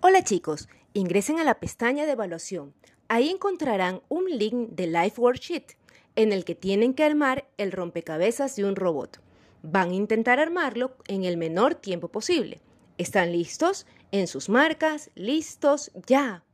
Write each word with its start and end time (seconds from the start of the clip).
Hola 0.00 0.22
chicos, 0.22 0.68
ingresen 0.92 1.40
a 1.40 1.44
la 1.44 1.58
pestaña 1.58 2.06
de 2.06 2.12
evaluación. 2.12 2.72
Ahí 3.08 3.30
encontrarán 3.30 4.00
un 4.08 4.26
link 4.30 4.70
de 4.70 4.86
Life 4.86 5.20
Worksheet 5.20 5.76
en 6.14 6.32
el 6.32 6.44
que 6.44 6.54
tienen 6.54 6.94
que 6.94 7.02
armar 7.02 7.48
el 7.56 7.72
rompecabezas 7.72 8.54
de 8.54 8.64
un 8.64 8.76
robot. 8.76 9.20
Van 9.64 9.90
a 9.90 9.94
intentar 9.94 10.38
armarlo 10.38 10.96
en 11.08 11.24
el 11.24 11.36
menor 11.36 11.74
tiempo 11.74 12.06
posible. 12.10 12.60
¿Están 12.96 13.32
listos? 13.32 13.86
En 14.12 14.28
sus 14.28 14.48
marcas, 14.48 15.10
listos, 15.16 15.90
ya. 16.06 16.44